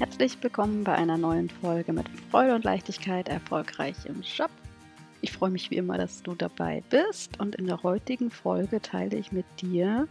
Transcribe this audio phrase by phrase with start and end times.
[0.00, 4.48] Herzlich willkommen bei einer neuen Folge mit Freude und Leichtigkeit erfolgreich im Job.
[5.20, 9.18] Ich freue mich wie immer, dass du dabei bist und in der heutigen Folge teile
[9.18, 10.08] ich mit dir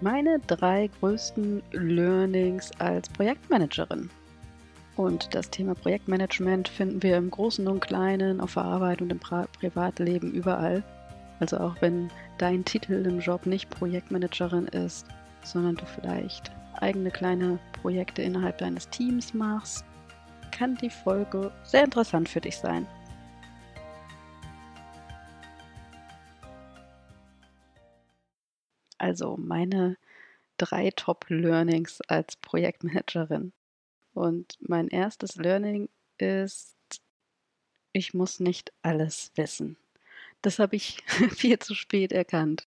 [0.00, 4.08] meine drei größten Learnings als Projektmanagerin.
[4.96, 9.18] Und das Thema Projektmanagement finden wir im Großen und Kleinen, auf der Arbeit und im
[9.18, 10.82] Pri Privatleben überall.
[11.38, 12.08] Also auch wenn
[12.38, 15.06] dein Titel im Job nicht Projektmanagerin ist,
[15.44, 16.50] sondern du vielleicht
[16.82, 19.84] eigene kleine Projekte innerhalb deines Teams machst,
[20.50, 22.86] kann die Folge sehr interessant für dich sein.
[28.98, 29.96] Also meine
[30.58, 33.52] drei Top-Learnings als Projektmanagerin.
[34.14, 36.76] Und mein erstes Learning ist,
[37.92, 39.76] ich muss nicht alles wissen.
[40.40, 42.66] Das habe ich viel zu spät erkannt.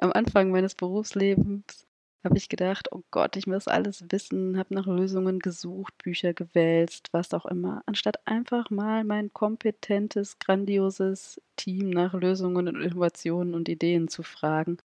[0.00, 1.85] Am Anfang meines Berufslebens
[2.26, 7.08] habe ich gedacht, oh Gott, ich muss alles wissen, habe nach Lösungen gesucht, Bücher gewälzt,
[7.12, 13.68] was auch immer, anstatt einfach mal mein kompetentes, grandioses Team nach Lösungen und Innovationen und
[13.68, 14.78] Ideen zu fragen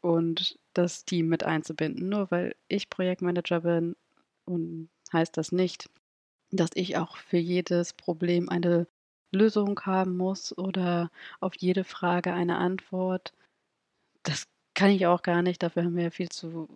[0.00, 2.08] und das Team mit einzubinden.
[2.08, 3.94] Nur weil ich Projektmanager bin
[4.46, 5.90] und heißt das nicht,
[6.50, 8.86] dass ich auch für jedes Problem eine
[9.32, 13.34] Lösung haben muss oder auf jede Frage eine Antwort.
[14.22, 14.48] Das
[14.80, 15.62] kann ich auch gar nicht.
[15.62, 16.66] Dafür haben wir ja viel zu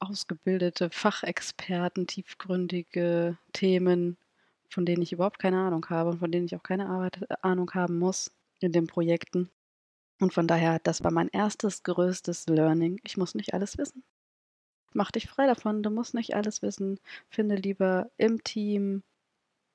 [0.00, 4.16] ausgebildete Fachexperten, tiefgründige Themen,
[4.68, 7.70] von denen ich überhaupt keine Ahnung habe und von denen ich auch keine äh, Ahnung
[7.72, 9.48] haben muss in den Projekten.
[10.18, 12.98] Und von daher, das war mein erstes größtes Learning.
[13.04, 14.02] Ich muss nicht alles wissen.
[14.92, 16.98] Mach dich frei davon, du musst nicht alles wissen.
[17.28, 19.04] Finde lieber im Team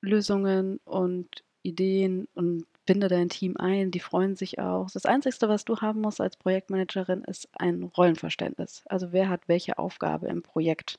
[0.02, 4.90] Lösungen und Ideen und binde dein Team ein, die freuen sich auch.
[4.90, 8.82] Das Einzige, was du haben musst als Projektmanagerin, ist ein Rollenverständnis.
[8.86, 10.98] Also wer hat welche Aufgabe im Projekt.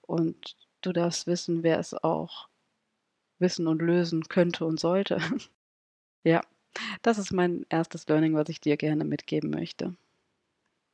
[0.00, 2.48] Und du darfst wissen, wer es auch
[3.38, 5.18] wissen und lösen könnte und sollte.
[6.24, 6.40] ja,
[7.02, 9.94] das ist mein erstes Learning, was ich dir gerne mitgeben möchte.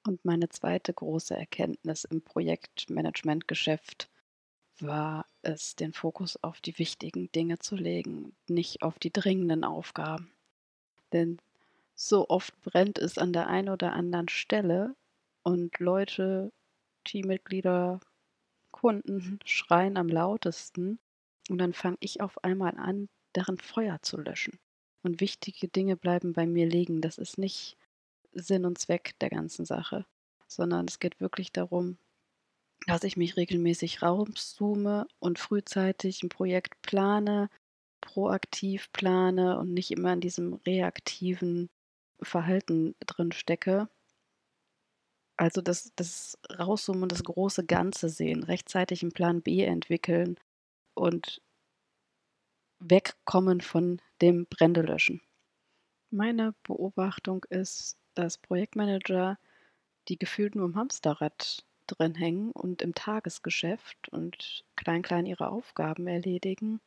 [0.05, 4.11] Und meine zweite große Erkenntnis im Projektmanagementgeschäft
[4.81, 10.34] war es, den Fokus auf die wichtigen Dinge zu legen, nicht auf die dringenden Aufgaben.
[11.15, 11.39] Denn
[11.95, 14.95] so oft brennt es an der einen oder anderen Stelle
[15.45, 16.53] und Leute,
[17.05, 18.01] Teammitglieder,
[18.73, 20.99] Kunden schreien am lautesten
[21.49, 24.59] und dann fange ich auf einmal an, deren Feuer zu löschen.
[25.03, 27.01] Und wichtige Dinge bleiben bei mir liegen.
[27.01, 27.77] Das ist nicht
[28.33, 30.07] Sinn und Zweck der ganzen Sache,
[30.49, 31.99] sondern es geht wirklich darum,
[32.87, 37.49] dass ich mich regelmäßig rauszoome und frühzeitig ein Projekt plane,
[38.05, 41.71] proaktiv plane und nicht immer in diesem reaktiven
[42.23, 43.89] Verhalten drin stecke.
[45.37, 50.37] Also das, das Rauszoomen das große Ganze sehen, rechtzeitig einen Plan B entwickeln
[50.95, 51.43] und
[52.79, 55.23] wegkommen von dem Brände löschen.
[56.11, 59.39] Meine Beobachtung ist, dass Projektmanager,
[60.09, 66.07] die gefühlt nur im Hamsterrad drin hängen und im Tagesgeschäft und klein, klein ihre Aufgaben
[66.07, 66.81] erledigen,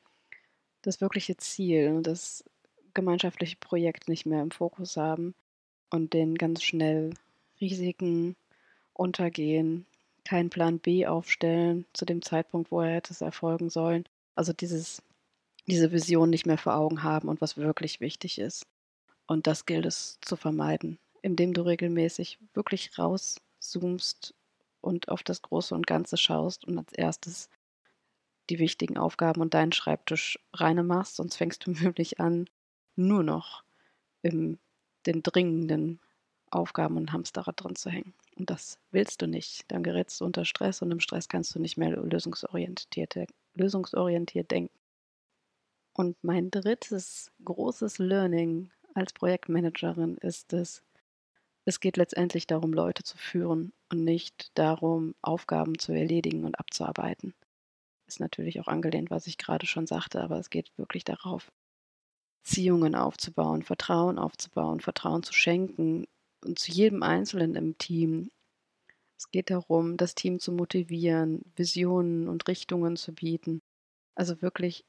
[0.87, 2.45] das wirkliche Ziel und das
[2.93, 5.35] gemeinschaftliche Projekt nicht mehr im Fokus haben
[5.89, 7.13] und den ganz schnell
[7.59, 8.37] Risiken
[8.93, 9.85] untergehen,
[10.23, 14.05] keinen Plan B aufstellen zu dem Zeitpunkt, wo er hätte es erfolgen sollen.
[14.35, 15.01] Also dieses,
[15.67, 18.65] diese Vision nicht mehr vor Augen haben und was wirklich wichtig ist.
[19.27, 24.33] Und das gilt es zu vermeiden, indem du regelmäßig wirklich rauszoomst
[24.79, 27.49] und auf das Große und Ganze schaust und als erstes
[28.49, 32.49] die wichtigen Aufgaben und deinen Schreibtisch reine machst, sonst fängst du möglich an,
[32.95, 33.63] nur noch
[34.21, 34.59] in
[35.05, 35.99] den dringenden
[36.49, 38.13] Aufgaben und Hamsterrad drin zu hängen.
[38.35, 39.65] Und das willst du nicht.
[39.69, 43.15] Dann gerätst du unter Stress und im Stress kannst du nicht mehr lösungsorientiert,
[43.53, 44.73] lösungsorientiert denken.
[45.93, 50.83] Und mein drittes großes Learning als Projektmanagerin ist es,
[51.65, 57.33] es geht letztendlich darum, Leute zu führen und nicht darum, Aufgaben zu erledigen und abzuarbeiten.
[58.07, 61.51] Ist natürlich auch angelehnt, was ich gerade schon sagte, aber es geht wirklich darauf,
[62.44, 66.07] Beziehungen aufzubauen, Vertrauen aufzubauen, Vertrauen zu schenken
[66.45, 68.30] und zu jedem Einzelnen im Team.
[69.18, 73.62] Es geht darum, das Team zu motivieren, Visionen und Richtungen zu bieten.
[74.15, 74.86] Also wirklich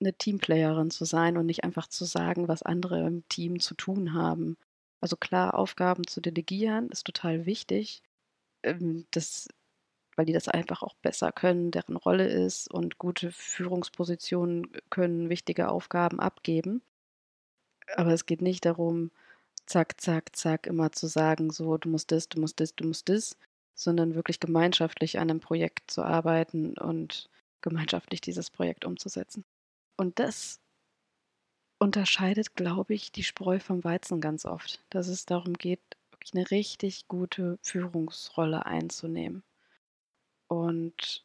[0.00, 4.14] eine Teamplayerin zu sein und nicht einfach zu sagen, was andere im Team zu tun
[4.14, 4.56] haben
[5.00, 8.02] also klar, Aufgaben zu delegieren ist total wichtig,
[8.62, 9.48] ähm, das,
[10.16, 15.68] weil die das einfach auch besser können, deren Rolle ist und gute Führungspositionen können wichtige
[15.68, 16.82] Aufgaben abgeben.
[17.96, 19.10] Aber es geht nicht darum,
[19.66, 23.08] zack, zack, zack, immer zu sagen, so, du musst das, du musst das, du musst
[23.08, 23.36] das,
[23.74, 27.30] sondern wirklich gemeinschaftlich an einem Projekt zu arbeiten und
[27.62, 29.44] gemeinschaftlich dieses Projekt umzusetzen.
[29.96, 30.60] Und das
[31.78, 35.80] unterscheidet, glaube ich, die Spreu vom Weizen ganz oft, dass es darum geht,
[36.10, 39.42] wirklich eine richtig gute Führungsrolle einzunehmen.
[40.50, 41.24] Und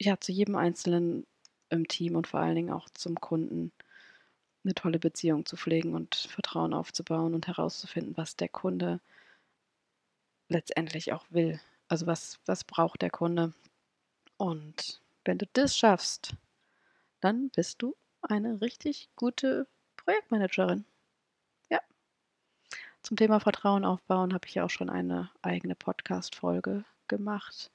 [0.00, 1.26] ja, zu jedem Einzelnen
[1.68, 3.72] im Team und vor allen Dingen auch zum Kunden
[4.64, 9.00] eine tolle Beziehung zu pflegen und Vertrauen aufzubauen und herauszufinden, was der Kunde
[10.48, 11.60] letztendlich auch will.
[11.88, 13.52] Also was, was braucht der Kunde?
[14.38, 16.34] Und wenn du das schaffst,
[17.20, 19.66] dann bist du eine richtig gute
[19.98, 20.86] Projektmanagerin.
[21.68, 21.80] Ja.
[23.02, 27.70] Zum Thema Vertrauen aufbauen habe ich ja auch schon eine eigene Podcast-Folge gemacht.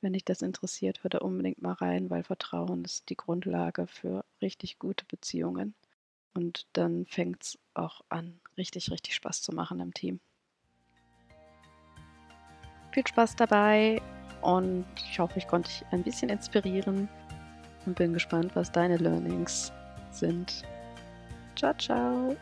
[0.00, 4.24] Wenn dich das interessiert, hör da unbedingt mal rein, weil Vertrauen ist die Grundlage für
[4.40, 5.74] richtig gute Beziehungen.
[6.34, 10.20] Und dann fängt es auch an, richtig, richtig Spaß zu machen im Team.
[12.92, 14.00] Viel Spaß dabei
[14.42, 17.08] und ich hoffe, ich konnte dich ein bisschen inspirieren
[17.86, 19.72] und bin gespannt, was deine Learnings
[20.12, 20.62] sind.
[21.56, 22.36] Ciao, ciao.